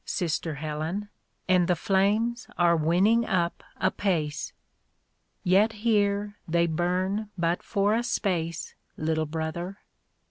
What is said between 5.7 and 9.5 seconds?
here they burn but for a space. Little